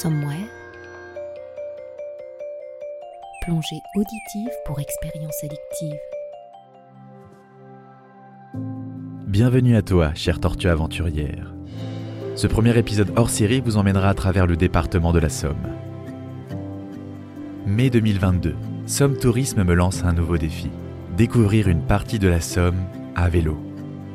[0.00, 0.48] Somewhere.
[3.42, 6.00] Plongée auditive pour expérience addictive.
[9.26, 11.52] Bienvenue à toi, chère tortue aventurière.
[12.34, 15.68] Ce premier épisode hors série vous emmènera à travers le département de la Somme.
[17.66, 20.70] Mai 2022, Somme Tourisme me lance un nouveau défi.
[21.14, 23.58] Découvrir une partie de la Somme à vélo.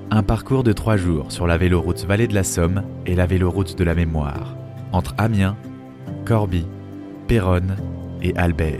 [0.09, 3.78] Un parcours de trois jours sur la véloroute Vallée de la Somme et la véloroute
[3.78, 4.56] de la Mémoire,
[4.92, 5.56] entre Amiens,
[6.26, 6.66] Corbie,
[7.28, 7.78] Péronne
[8.24, 8.80] et Albert.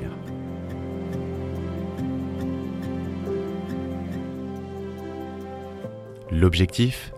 [6.32, 7.14] L'objectif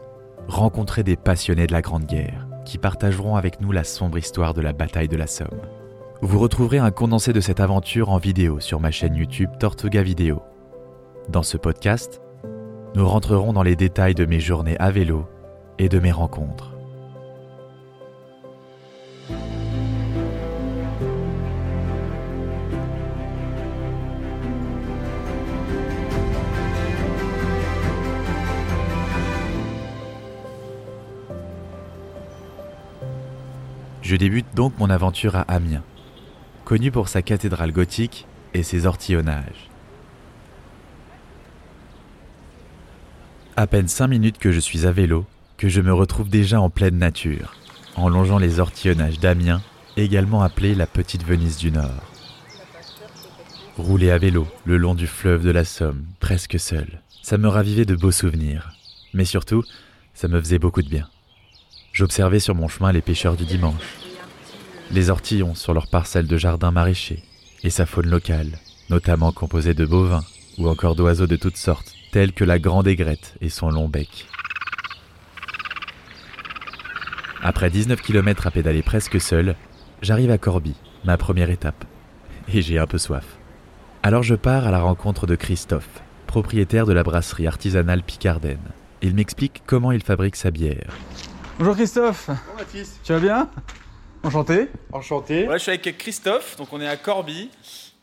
[0.49, 4.59] Rencontrer des passionnés de la Grande Guerre qui partageront avec nous la sombre histoire de
[4.59, 5.61] la bataille de la Somme.
[6.21, 10.41] Vous retrouverez un condensé de cette aventure en vidéo sur ma chaîne YouTube Tortuga Vidéo.
[11.29, 12.21] Dans ce podcast,
[12.95, 15.25] nous rentrerons dans les détails de mes journées à vélo
[15.79, 16.76] et de mes rencontres.
[34.07, 35.83] Je débute donc mon aventure à Amiens,
[36.63, 39.69] connu pour sa cathédrale gothique et ses ortillonnages.
[43.57, 45.25] À peine cinq minutes que je suis à vélo,
[45.57, 47.53] que je me retrouve déjà en pleine nature,
[47.97, 49.61] en longeant les ortillonnages d'Amiens,
[49.97, 52.13] également appelés la Petite Venise du Nord.
[53.77, 57.83] Rouler à vélo le long du fleuve de la Somme, presque seul, ça me ravivait
[57.83, 58.71] de beaux souvenirs,
[59.13, 59.65] mais surtout,
[60.13, 61.09] ça me faisait beaucoup de bien.
[61.97, 63.97] J'observais sur mon chemin les pêcheurs du dimanche,
[64.91, 67.23] les ortillons sur leurs parcelles de jardins maraîchers,
[67.63, 68.59] et sa faune locale,
[68.91, 70.23] notamment composée de bovins
[70.59, 74.27] ou encore d'oiseaux de toutes sortes, tels que la grande aigrette et son long bec.
[77.41, 79.55] Après 19 km à pédaler presque seul,
[80.03, 81.83] j'arrive à Corbie, ma première étape,
[82.53, 83.25] et j'ai un peu soif.
[84.03, 88.69] Alors je pars à la rencontre de Christophe, propriétaire de la brasserie artisanale Picardenne.
[89.01, 90.95] Il m'explique comment il fabrique sa bière.
[91.57, 92.99] Bonjour Christophe, Bonjour Mathis.
[93.03, 93.49] tu vas bien?
[94.23, 94.69] Enchanté.
[94.91, 95.43] Enchanté.
[95.43, 97.49] Voilà, je suis avec Christophe, donc on est à Corbie.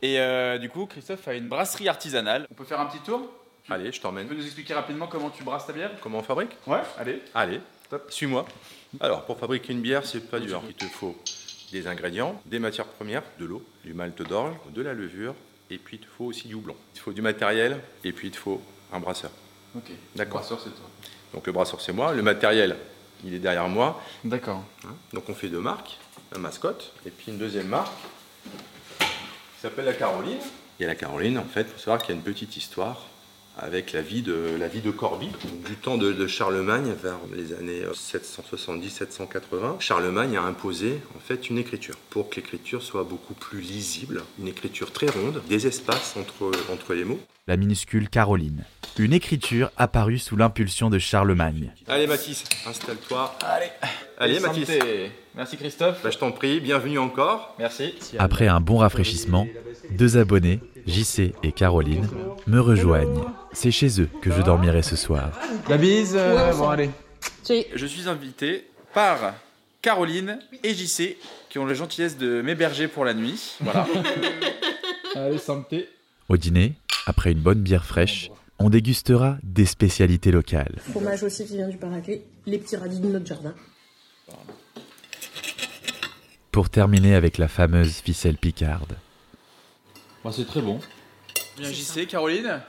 [0.02, 2.46] Et euh, du coup, Christophe a une brasserie artisanale.
[2.50, 3.30] On peut faire un petit tour?
[3.70, 4.26] Allez, je Tu t'emmène.
[4.26, 5.90] peux nous expliquer rapidement comment tu brasses ta bière?
[6.02, 6.50] Comment on fabrique?
[6.66, 7.22] Ouais, allez.
[7.34, 8.44] Allez, top, suis-moi.
[9.00, 10.62] Alors, pour fabriquer une bière, c'est pas dur.
[10.68, 11.16] Il te faut
[11.72, 15.34] des ingrédients, des matières premières, de l'eau, du malt d'orge, de la levure,
[15.70, 16.76] et puis il te faut aussi du houblon.
[16.94, 18.60] Il te faut du matériel, et puis il te faut
[18.92, 19.30] un brasseur.
[19.76, 19.90] Ok.
[20.14, 20.40] D'accord.
[20.40, 20.86] Brasseur, c'est toi.
[21.32, 22.12] Donc le brasseur, c'est moi.
[22.12, 22.76] Le matériel,
[23.24, 24.00] il est derrière moi.
[24.24, 24.62] D'accord.
[25.12, 25.98] Donc on fait deux marques,
[26.32, 27.92] la mascotte, et puis une deuxième marque
[29.00, 30.38] qui s'appelle la Caroline.
[30.80, 33.06] Et la Caroline, en fait, il faut savoir qu'il y a une petite histoire
[33.56, 35.30] avec la vie de, la vie de Corbie.
[35.64, 41.58] Du temps de, de Charlemagne, vers les années 770-780, Charlemagne a imposé en fait une
[41.58, 46.50] écriture pour que l'écriture soit beaucoup plus lisible, une écriture très ronde, des espaces entre,
[46.72, 47.20] entre les mots.
[47.46, 48.64] La minuscule Caroline.
[48.98, 51.72] Une écriture apparue sous l'impulsion de Charlemagne.
[51.88, 53.36] Allez Mathis, installe-toi.
[53.44, 53.66] Allez,
[54.16, 54.66] allez Mathis.
[54.66, 55.10] santé.
[55.34, 56.02] Merci Christophe.
[56.02, 57.54] Bah, je t'en prie, bienvenue encore.
[57.58, 57.96] Merci.
[58.18, 59.46] Après un bon rafraîchissement,
[59.90, 62.08] deux abonnés, JC et Caroline,
[62.46, 63.26] me rejoignent.
[63.52, 65.28] C'est chez eux que je dormirai ce soir.
[65.68, 66.14] La bise.
[66.16, 66.88] euh, bon, allez.
[67.46, 69.34] Je suis invité par
[69.82, 71.18] Caroline et JC
[71.50, 73.56] qui ont la gentillesse de m'héberger pour la nuit.
[73.60, 73.86] Voilà.
[75.14, 75.90] Allez, santé.
[76.30, 76.72] Au dîner,
[77.06, 80.76] après une bonne bière fraîche, on dégustera des spécialités locales.
[80.78, 83.54] Fromage aussi qui vient du Paraguay, les petits radis de notre jardin.
[86.50, 88.96] Pour terminer avec la fameuse ficelle picarde.
[90.22, 90.78] Bon, c'est très bon.
[91.58, 92.62] Bien JC, Caroline.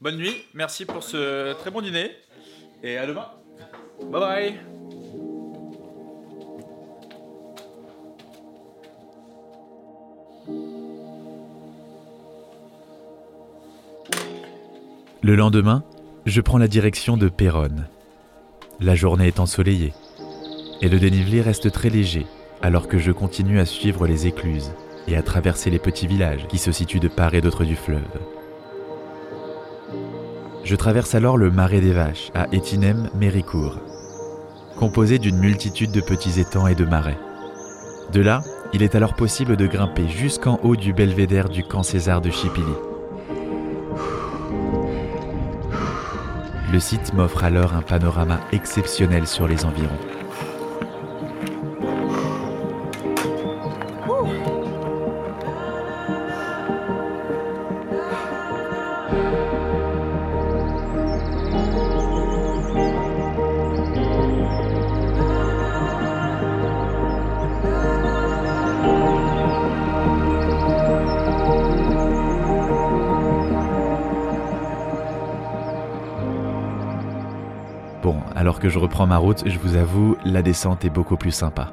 [0.00, 0.44] Bonne nuit.
[0.54, 2.10] Merci pour ce très bon dîner.
[2.82, 3.26] Et à demain.
[4.10, 4.77] Bye bye.
[15.28, 15.84] Le lendemain,
[16.24, 17.86] je prends la direction de Péronne.
[18.80, 19.92] La journée est ensoleillée
[20.80, 22.24] et le dénivelé reste très léger
[22.62, 24.72] alors que je continue à suivre les écluses
[25.06, 28.00] et à traverser les petits villages qui se situent de part et d'autre du fleuve.
[30.64, 33.80] Je traverse alors le marais des vaches à Étinem-Méricourt,
[34.78, 37.18] composé d'une multitude de petits étangs et de marais.
[38.14, 38.40] De là,
[38.72, 42.87] il est alors possible de grimper jusqu'en haut du belvédère du camp César de Chipilly.
[46.70, 50.17] Le site m'offre alors un panorama exceptionnel sur les environs.
[78.38, 81.72] Alors que je reprends ma route, je vous avoue, la descente est beaucoup plus sympa.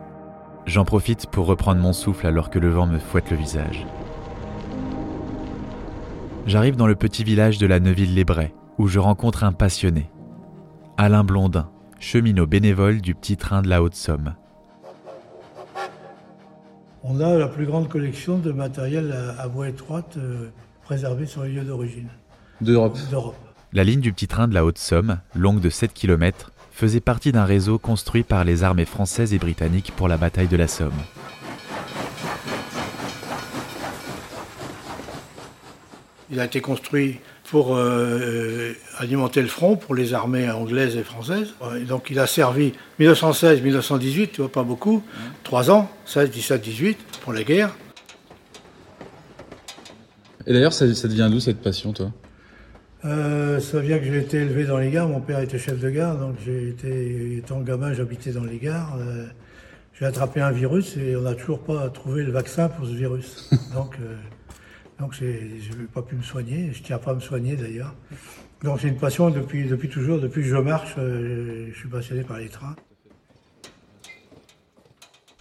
[0.66, 3.86] J'en profite pour reprendre mon souffle alors que le vent me fouette le visage.
[6.48, 10.10] J'arrive dans le petit village de la Neuville-les-Brais, où je rencontre un passionné.
[10.98, 11.70] Alain Blondin,
[12.00, 14.34] cheminot bénévole du petit train de la Haute-Somme.
[17.04, 20.50] On a la plus grande collection de matériel à, voie étroite euh,
[20.82, 22.10] préservé sur les lieux d'origine
[22.60, 22.98] D'Europe.
[23.12, 23.36] d'Europe.
[23.72, 27.46] La ligne du petit train de la Haute-Somme, longue de 7 km, faisait partie d'un
[27.46, 30.92] réseau construit par les armées françaises et britanniques pour la bataille de la Somme.
[36.30, 37.20] Il a été construit
[37.50, 41.54] pour euh, alimenter le front pour les armées anglaises et françaises.
[41.80, 45.02] Et donc il a servi 1916-1918, tu vois, pas beaucoup,
[45.44, 47.74] trois ans, 16, 17, 18, pour la guerre.
[50.46, 52.12] Et d'ailleurs, ça, ça devient d'où cette passion, toi?
[53.06, 55.90] Euh, ça vient que j'ai été élevé dans les gares, mon père était chef de
[55.90, 58.96] gare, donc j'ai été, étant gamin, j'habitais dans les gares.
[59.00, 59.28] Euh,
[59.94, 63.50] j'ai attrapé un virus et on n'a toujours pas trouvé le vaccin pour ce virus.
[63.74, 64.16] donc euh,
[65.00, 67.94] donc j'ai- je n'ai pas pu me soigner, je tiens pas à me soigner d'ailleurs.
[68.64, 72.24] Donc c'est une passion depuis, depuis toujours, depuis que je marche, euh, je suis passionné
[72.24, 72.76] par les trains.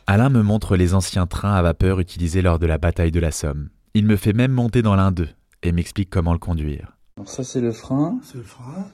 [0.07, 3.31] Alain me montre les anciens trains à vapeur utilisés lors de la bataille de la
[3.31, 3.71] Somme.
[3.95, 5.31] Il me fait même monter dans l'un d'eux
[5.63, 6.94] et m'explique comment le conduire.
[7.27, 8.19] Ça, c'est le frein.
[8.25, 8.87] C'est le frein.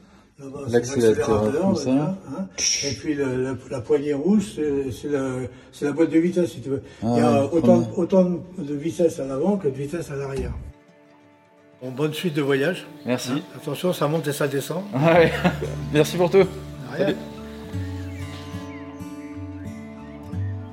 [0.69, 1.85] L'accélérateur, comme ça.
[1.91, 2.47] voilà, hein.
[2.85, 6.83] Et puis le- la, la poignée rouge, c'est la boîte de vitesse, si tu veux.
[7.03, 10.53] Il y a Ah, autant, de vitesse à l'avant que de vitesse à l'arrière.
[11.83, 12.87] Bon, bonne suite de voyage.
[13.05, 13.33] Merci.
[13.35, 13.41] Hein.
[13.57, 14.83] Attention, ça monte et ça descend.
[14.95, 15.31] Ah ouais.
[15.93, 16.45] Merci pour tout.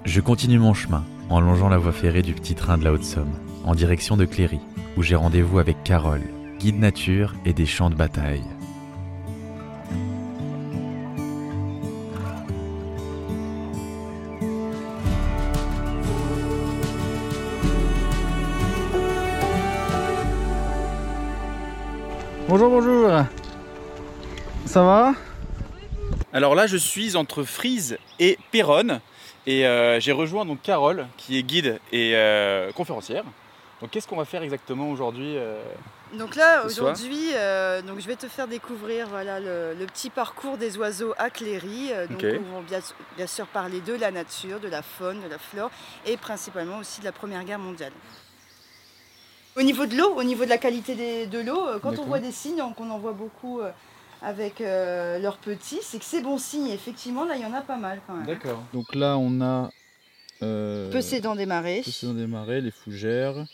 [0.06, 3.33] Je continue mon chemin en longeant la voie ferrée du petit train de la Haute-Somme,
[3.65, 4.60] en direction de Cléry,
[4.95, 6.21] où j'ai rendez-vous avec Carole,
[6.59, 8.44] guide nature et des champs de bataille.
[22.50, 23.12] Bonjour, bonjour.
[24.65, 25.13] Ça va?
[26.33, 29.01] Alors là, je suis entre Frise et Péronne
[29.45, 33.24] et euh, j'ai rejoint donc Carole qui est guide et euh, conférencière.
[33.81, 35.62] Donc qu'est-ce qu'on va faire exactement aujourd'hui euh
[36.18, 40.57] Donc là, aujourd'hui, euh, donc je vais te faire découvrir voilà, le, le petit parcours
[40.57, 41.91] des oiseaux à Cléry.
[41.91, 42.79] Euh, donc on va bien,
[43.18, 45.69] bien sûr parler de la nature, de la faune, de la flore
[46.06, 47.91] et principalement aussi de la Première Guerre mondiale.
[49.56, 52.19] Au niveau de l'eau, au niveau de la qualité des- de l'eau, quand on voit
[52.19, 53.62] des signes, donc on en voit beaucoup
[54.21, 56.68] avec euh, leurs petits, c'est que c'est bon signe.
[56.69, 58.25] Effectivement, là, il y en a pas mal quand même.
[58.25, 58.63] D'accord.
[58.74, 59.69] Donc là, on a.
[60.44, 63.45] Euh, Pessédant des marais, Poséidon des marais, les fougères.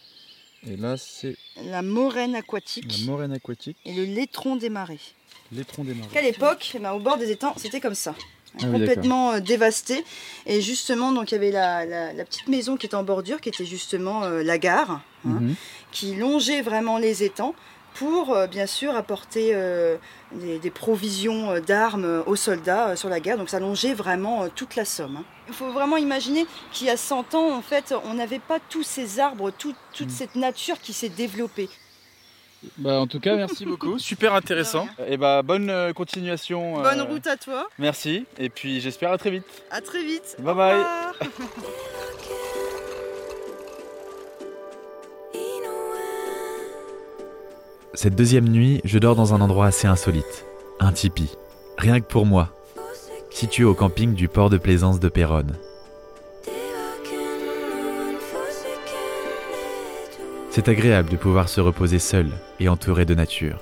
[0.69, 4.99] Et là, c'est la moraine aquatique la moraine aquatique, et le laitron des marais.
[5.51, 6.09] l'étron des marais.
[6.13, 8.15] qu'à l'époque, eh ben, au bord des étangs, c'était comme ça.
[8.61, 10.05] Ah complètement euh, dévasté.
[10.45, 13.41] Et justement, donc il y avait la, la- la petite maison qui était en bordure,
[13.41, 15.55] qui était justement euh, la gare, hein, Mhm.
[15.91, 17.55] qui longeait vraiment les étangs
[17.95, 19.97] pour euh, bien sûr apporter euh,
[20.31, 23.37] des, des provisions euh, d'armes aux soldats euh, sur la guerre.
[23.37, 25.17] Donc ça longeait vraiment euh, toute la Somme.
[25.17, 25.23] hein.
[25.47, 28.83] Il faut vraiment imaginer qu'il y a 100 ans, en fait, on n'avait pas tous
[28.83, 30.11] ces arbres, tout- toute Mm.
[30.11, 31.69] cette nature qui s'est développée.
[32.77, 33.99] Bah, en tout cas, merci beaucoup.
[33.99, 34.87] Super intéressant.
[35.07, 36.81] Et bah bonne euh, continuation.
[36.81, 39.43] Bonne euh, route à toi, Merci et puis j'espère à très vite.
[39.69, 40.37] à très vite.
[40.39, 40.83] Bye Au bye.
[47.95, 50.45] Cette deuxième nuit, je dors dans un endroit assez insolite,
[50.79, 51.37] un tipi,
[51.77, 52.49] rien que pour moi,
[53.29, 55.53] situé au camping du port de plaisance de Péronne.
[60.49, 63.59] C'est agréable de pouvoir se reposer seul et entouré de nature.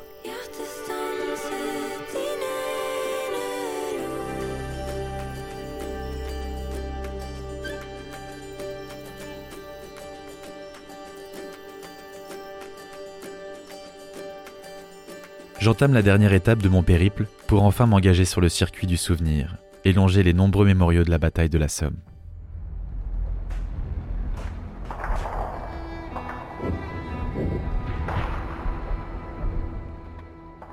[15.61, 19.57] J'entame la dernière étape de mon périple pour enfin m'engager sur le circuit du souvenir
[19.85, 21.97] et longer les nombreux mémoriaux de la bataille de la Somme.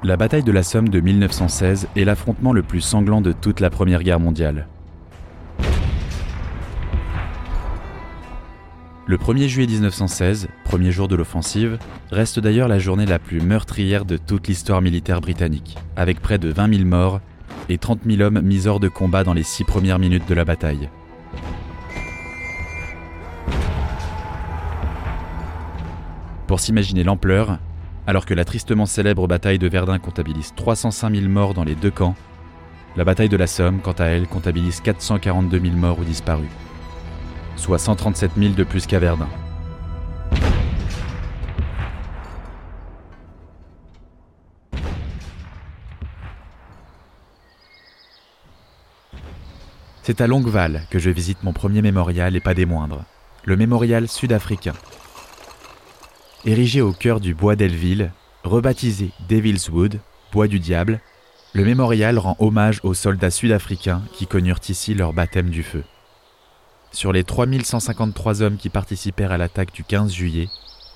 [0.02, 3.68] La bataille de la Somme de 1916 est l'affrontement le plus sanglant de toute la
[3.68, 4.68] Première Guerre mondiale.
[9.08, 11.78] Le 1er juillet 1916, premier jour de l'offensive,
[12.10, 16.52] reste d'ailleurs la journée la plus meurtrière de toute l'histoire militaire britannique, avec près de
[16.52, 17.22] 20 000 morts
[17.70, 20.44] et 30 000 hommes mis hors de combat dans les six premières minutes de la
[20.44, 20.90] bataille.
[26.46, 27.60] Pour s'imaginer l'ampleur,
[28.06, 31.90] alors que la tristement célèbre bataille de Verdun comptabilise 305 000 morts dans les deux
[31.90, 32.14] camps,
[32.94, 36.48] La bataille de la Somme, quant à elle, comptabilise 442 000 morts ou disparus,
[37.58, 39.28] soit 137 000 de plus qu'à Verdun.
[50.02, 53.04] C'est à Longueval que je visite mon premier mémorial et pas des moindres,
[53.44, 54.72] le mémorial sud-africain.
[56.46, 58.12] Érigé au cœur du bois d'Elville,
[58.42, 60.00] rebaptisé Devil's Wood,
[60.32, 61.00] bois du diable,
[61.52, 65.84] le mémorial rend hommage aux soldats sud-africains qui connurent ici leur baptême du feu.
[66.92, 70.48] Sur les 3153 hommes qui participèrent à l'attaque du 15 juillet,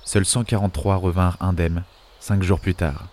[0.05, 1.85] seuls 143 revinrent indemnes,
[2.19, 3.05] cinq jours plus tard.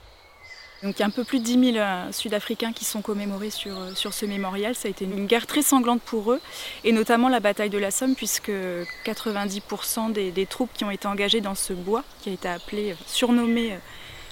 [0.81, 3.49] Donc il y a un peu plus de 10 000 euh, Sud-Africains qui sont commémorés
[3.49, 4.75] sur, euh, sur ce mémorial.
[4.75, 6.39] Ça a été une guerre très sanglante pour eux,
[6.85, 8.51] et notamment la bataille de la Somme, puisque
[9.05, 12.91] 90% des, des troupes qui ont été engagées dans ce bois, qui a été appelé,
[12.91, 13.77] euh, surnommé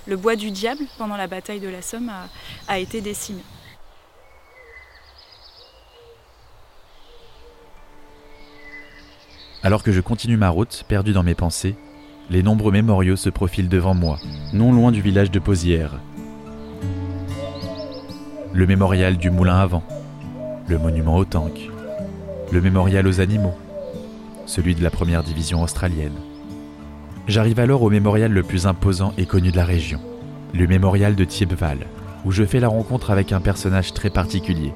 [0.06, 2.30] le bois du diable pendant la bataille de la Somme, a,
[2.70, 3.42] a été décimé.
[9.68, 11.76] Alors que je continue ma route, perdu dans mes pensées,
[12.30, 14.18] les nombreux mémoriaux se profilent devant moi,
[14.54, 16.00] non loin du village de Posières.
[18.54, 19.84] Le mémorial du moulin à vent,
[20.70, 21.70] le monument au tank,
[22.50, 23.56] le mémorial aux animaux,
[24.46, 26.16] celui de la première division australienne.
[27.28, 30.00] J'arrive alors au mémorial le plus imposant et connu de la région,
[30.54, 31.80] le mémorial de Thiepval,
[32.24, 34.72] où je fais la rencontre avec un personnage très particulier,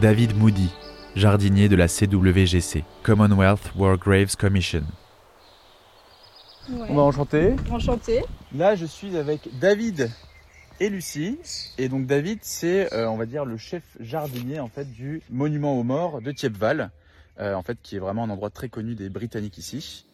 [0.00, 0.70] David Moody,
[1.14, 4.82] jardinier de la CWGC, Commonwealth War Graves Commission.
[6.68, 7.54] On va enchanter.
[7.70, 8.24] Enchanté.
[8.54, 10.10] Là, je suis avec David
[10.80, 11.38] et Lucie.
[11.78, 15.78] Et donc David, c'est, euh, on va dire, le chef jardinier en fait du monument
[15.78, 16.90] aux morts de Thiepval,
[17.38, 20.04] euh, en fait, qui est vraiment un endroit très connu des Britanniques ici.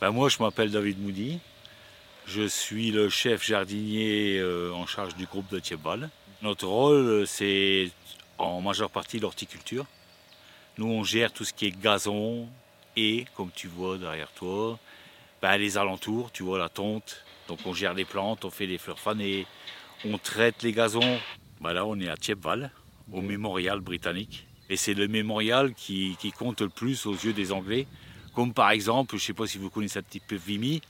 [0.00, 1.40] Ben, moi, je m'appelle David Moody.
[2.26, 6.08] Je suis le chef jardinier euh, en charge du groupe de Thiepval.
[6.42, 7.90] Notre rôle, c'est
[8.40, 9.86] en majeure partie l'horticulture.
[10.78, 12.48] Nous, on gère tout ce qui est gazon
[12.96, 14.78] et, comme tu vois derrière toi,
[15.42, 17.24] ben, les alentours, tu vois la tonte.
[17.48, 19.46] Donc on gère les plantes, on fait les fleurs fanées,
[20.04, 21.18] on traite les gazons.
[21.60, 22.70] Ben, là, on est à Thiepval,
[23.12, 24.46] au mémorial britannique.
[24.68, 27.86] Et c'est le mémorial qui, qui, compte le plus aux yeux des Anglais.
[28.34, 30.80] Comme par exemple, je ne sais pas si vous connaissez un petit peu Vimy.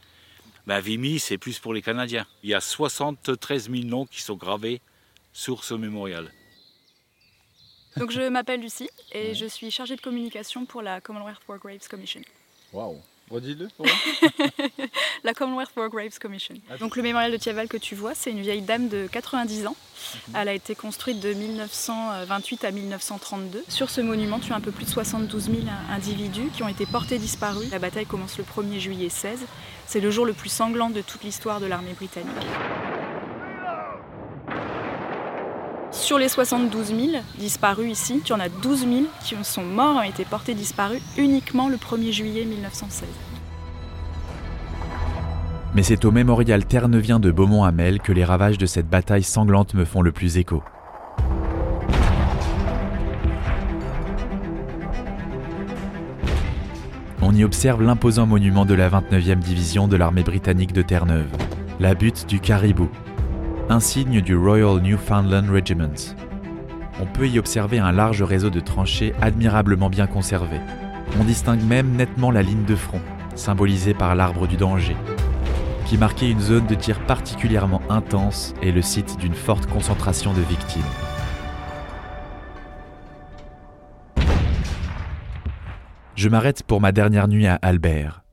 [0.67, 2.27] Ben, Vimy, c'est plus pour les Canadiens.
[2.43, 4.81] Il y a 73 000 noms qui sont gravés
[5.33, 6.31] sur ce mémorial.
[7.97, 11.89] Donc je m'appelle Lucie et je suis chargée de communication pour la Commonwealth War Graves
[11.89, 12.21] Commission.
[12.73, 13.87] Waouh Redis-le pour
[15.25, 16.55] La Commonwealth War Graves Commission.
[16.81, 19.77] Donc le mémorial de Thiaval que tu vois, c'est une vieille dame de 90 ans.
[20.35, 23.65] Elle a été construite de 1928 à 1932.
[23.69, 25.57] Sur ce monument, tu as un peu plus de 72 000
[25.91, 27.71] individus qui ont été portés disparus.
[27.71, 29.47] La bataille commence le 1er juillet 16.
[29.87, 32.35] C'est le jour le plus sanglant de toute l'histoire de l'armée britannique.
[36.11, 36.99] Sur les 72 000
[37.39, 38.91] disparus ici, tu en as 12 000
[39.23, 43.09] qui sont morts, ont été portés disparus uniquement le 1er juillet 1916.
[45.73, 49.85] Mais c'est au mémorial ternevien de Beaumont-Hamel que les ravages de cette bataille sanglante me
[49.85, 50.65] font le plus écho.
[57.23, 61.31] On y observe l'imposant monument de la 29e division de l'armée britannique de Terre-Neuve,
[61.79, 62.89] la butte du Caribou,
[63.71, 66.17] insigne du Royal Newfoundland Regiment.
[67.01, 70.61] On peut y observer un large réseau de tranchées admirablement bien conservées.
[71.21, 73.01] On distingue même nettement la ligne de front,
[73.37, 74.97] symbolisée par l'arbre du danger,
[75.87, 80.41] qui marquait une zone de tir particulièrement intense et le site d'une forte concentration de
[80.41, 80.83] victimes.
[86.17, 88.25] Je m'arrête pour ma dernière nuit à Albert.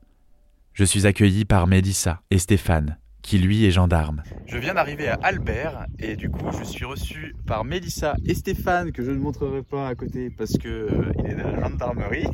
[0.72, 2.98] Je suis accueilli par Mélissa et Stéphane,
[3.28, 4.22] qui lui est gendarme.
[4.46, 8.90] Je viens d'arriver à Albert et du coup je suis reçu par Mélissa et Stéphane
[8.90, 12.24] que je ne montrerai pas à côté parce que euh, il est de la gendarmerie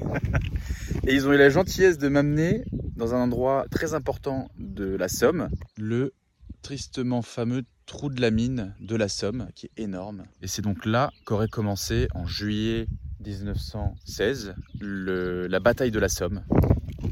[1.05, 2.63] et ils ont eu la gentillesse de m'amener
[2.95, 6.15] dans un endroit très important de la Somme, le
[6.63, 10.87] tristement fameux trou de la mine de la Somme qui est énorme et c'est donc
[10.87, 12.87] là qu'aurait commencé en juillet
[13.27, 16.45] 1916 le, la bataille de la Somme.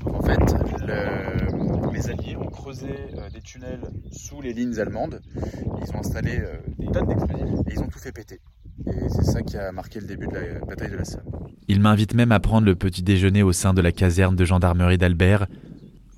[0.06, 0.38] En fait,
[0.86, 1.51] le,
[1.92, 5.20] les Alliés ont creusé euh, des tunnels sous les lignes allemandes.
[5.80, 8.40] Ils ont installé euh, des tonnes d'explosifs et ils ont tout fait péter.
[8.86, 11.22] Et c'est ça qui a marqué le début de la bataille de la Somme.
[11.68, 14.98] Il m'invite même à prendre le petit déjeuner au sein de la caserne de gendarmerie
[14.98, 15.46] d'Albert,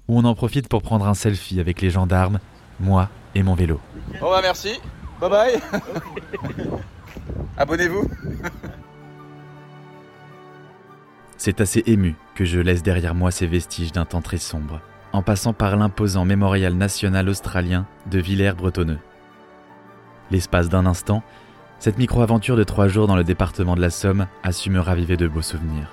[0.09, 2.39] où on en profite pour prendre un selfie avec les gendarmes,
[2.79, 3.81] moi et mon vélo.
[4.21, 4.79] Bon bah merci,
[5.21, 5.55] bye bye
[7.57, 8.09] Abonnez-vous
[11.37, 14.81] C'est assez ému que je laisse derrière moi ces vestiges d'un temps très sombre,
[15.15, 18.99] en passant par l'imposant mémorial national australien de Villers-Bretonneux.
[20.33, 21.23] L'espace d'un instant,
[21.79, 25.17] cette micro-aventure de trois jours dans le département de la Somme a su me raviver
[25.17, 25.93] de beaux souvenirs.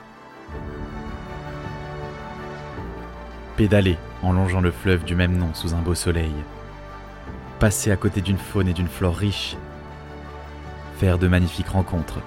[3.58, 6.34] Pédaler en longeant le fleuve du même nom sous un beau soleil.
[7.60, 9.56] Passer à côté d'une faune et d'une flore riches.
[10.98, 12.22] Faire de magnifiques rencontres.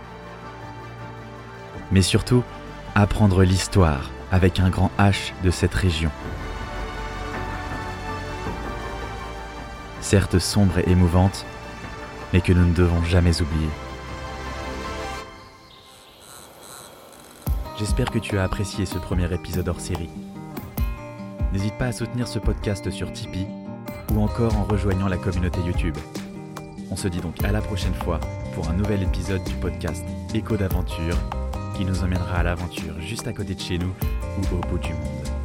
[1.90, 2.44] Mais surtout,
[2.94, 6.12] apprendre l'histoire avec un grand H de cette région.
[10.14, 11.44] Certes sombre et émouvante,
[12.32, 13.68] mais que nous ne devons jamais oublier.
[17.76, 20.10] J'espère que tu as apprécié ce premier épisode hors série.
[21.52, 23.48] N'hésite pas à soutenir ce podcast sur Tipeee
[24.14, 25.96] ou encore en rejoignant la communauté YouTube.
[26.92, 28.20] On se dit donc à la prochaine fois
[28.54, 31.18] pour un nouvel épisode du podcast Écho d'aventure
[31.76, 33.92] qui nous emmènera à l'aventure juste à côté de chez nous
[34.38, 35.43] ou au bout du monde.